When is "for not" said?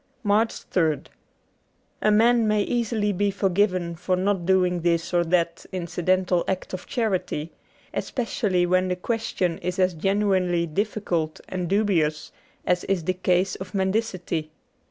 3.95-4.47